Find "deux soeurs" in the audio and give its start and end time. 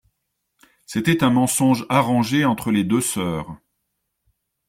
2.83-3.55